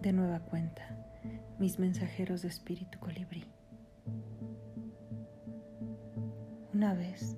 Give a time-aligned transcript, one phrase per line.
[0.00, 0.82] De nueva cuenta,
[1.58, 3.44] mis mensajeros de espíritu colibrí.
[6.72, 7.36] Una vez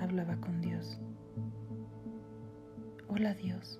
[0.00, 0.98] hablaba con Dios.
[3.08, 3.78] Hola Dios.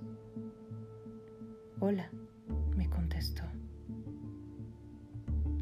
[1.80, 2.11] Hola,
[2.77, 3.45] me contestó.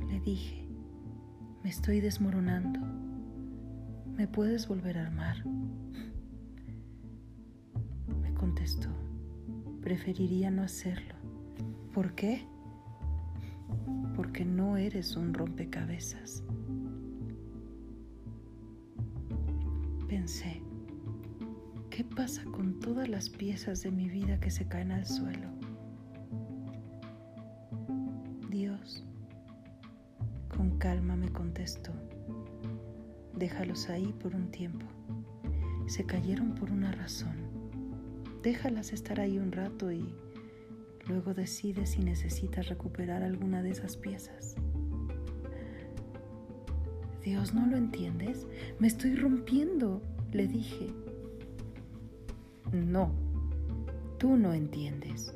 [0.09, 0.67] Le dije,
[1.63, 2.81] me estoy desmoronando.
[4.17, 5.47] ¿Me puedes volver a armar?
[8.21, 8.91] Me contestó
[9.81, 11.15] preferiría no hacerlo.
[11.93, 12.47] ¿Por qué?
[14.15, 16.43] Porque no eres un rompecabezas.
[20.09, 20.61] Pensé,
[21.89, 25.49] ¿qué pasa con todas las piezas de mi vida que se caen al suelo?
[28.51, 29.05] Dios,
[30.55, 31.93] con calma me contestó,
[33.35, 34.87] déjalos ahí por un tiempo.
[35.87, 37.30] Se cayeron por una razón
[38.43, 40.03] Déjalas estar ahí un rato y
[41.07, 44.57] luego decide si necesitas recuperar alguna de esas piezas.
[47.23, 48.47] Dios, ¿no lo entiendes?
[48.79, 50.01] Me estoy rompiendo,
[50.33, 50.87] le dije.
[52.73, 53.13] No,
[54.19, 55.35] tú no entiendes,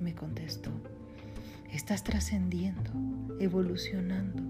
[0.00, 0.70] me contestó.
[1.70, 2.90] Estás trascendiendo,
[3.38, 4.42] evolucionando.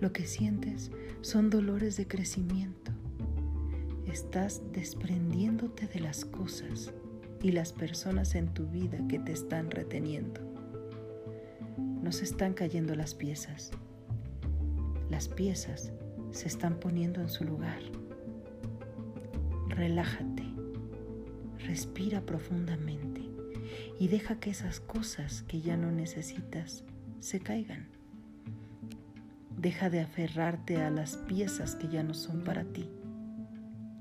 [0.00, 2.90] Lo que sientes son dolores de crecimiento.
[4.06, 6.92] Estás desprendiéndote de las cosas
[7.42, 10.40] y las personas en tu vida que te están reteniendo.
[12.02, 13.70] Nos están cayendo las piezas.
[15.10, 15.92] Las piezas
[16.30, 17.80] se están poniendo en su lugar.
[19.68, 20.44] Relájate,
[21.66, 23.22] respira profundamente
[23.98, 26.84] y deja que esas cosas que ya no necesitas
[27.20, 27.88] se caigan.
[29.56, 32.88] Deja de aferrarte a las piezas que ya no son para ti.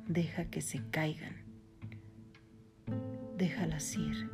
[0.07, 1.36] Deja que se caigan
[3.37, 4.29] déjalas ir.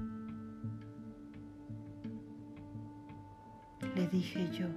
[3.95, 4.67] Le dije yo,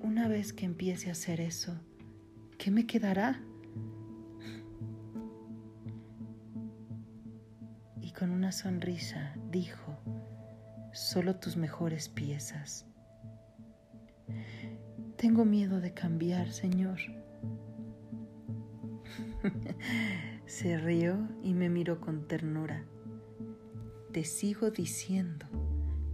[0.00, 1.78] una vez que empiece a hacer eso,
[2.58, 3.40] ¿qué me quedará?
[8.00, 9.96] Y con una sonrisa dijo,
[10.92, 12.86] solo tus mejores piezas.
[15.16, 16.98] Tengo miedo de cambiar, Señor.
[20.52, 22.84] Se rió y me miró con ternura.
[24.12, 25.46] Te sigo diciendo,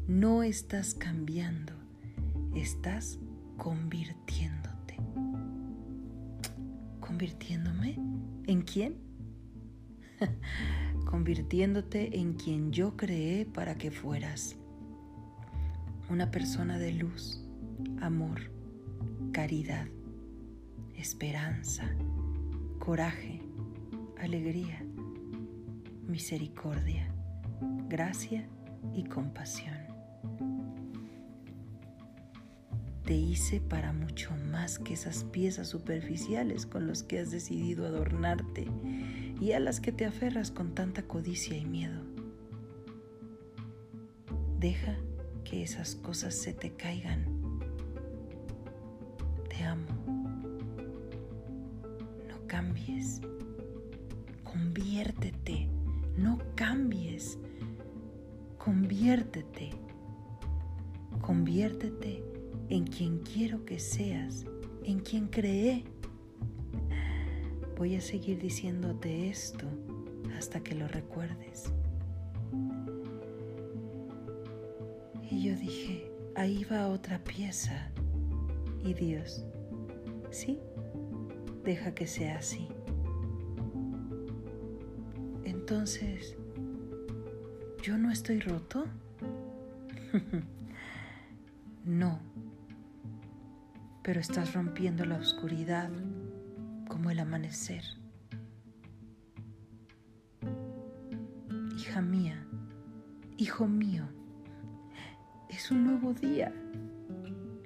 [0.07, 1.73] no estás cambiando,
[2.55, 3.19] estás
[3.57, 4.95] convirtiéndote.
[7.01, 7.99] ¿Convirtiéndome?
[8.47, 8.99] ¿En quién?
[11.05, 14.55] Convirtiéndote en quien yo creé para que fueras.
[16.11, 17.45] Una persona de luz,
[18.01, 18.53] amor,
[19.33, 19.89] caridad,
[20.95, 21.91] esperanza,
[22.79, 23.48] coraje,
[24.21, 24.85] alegría,
[26.07, 27.13] misericordia,
[27.89, 28.49] gracia
[28.95, 29.77] y compasión.
[33.05, 38.67] Te hice para mucho más que esas piezas superficiales con las que has decidido adornarte
[39.41, 42.03] y a las que te aferras con tanta codicia y miedo.
[44.59, 44.97] Deja
[45.45, 47.25] que esas cosas se te caigan.
[49.49, 49.87] Te amo.
[52.29, 53.23] No cambies.
[54.59, 55.69] Conviértete,
[56.17, 57.39] no cambies.
[58.59, 59.71] Conviértete.
[61.21, 62.25] Conviértete
[62.69, 64.47] en quien quiero que seas,
[64.83, 65.85] en quien creé.
[67.77, 69.65] Voy a seguir diciéndote esto
[70.37, 71.73] hasta que lo recuerdes.
[75.31, 77.93] Y yo dije, ahí va otra pieza.
[78.85, 79.45] Y Dios,
[80.33, 80.59] sí,
[81.63, 82.67] deja que sea así.
[85.71, 86.35] Entonces,
[87.83, 88.87] ¿yo no estoy roto?
[91.85, 92.21] no,
[94.03, 95.91] pero estás rompiendo la oscuridad
[96.89, 97.85] como el amanecer.
[101.77, 102.47] Hija mía,
[103.37, 104.09] hijo mío,
[105.51, 106.51] es un nuevo día.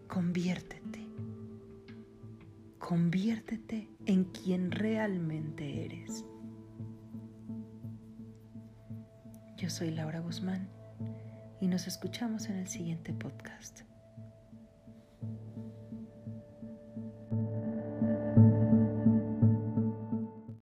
[0.09, 1.07] Conviértete.
[2.81, 6.25] Conviértete en quien realmente eres.
[9.63, 10.69] Yo soy Laura Guzmán
[11.61, 13.83] y nos escuchamos en el siguiente podcast.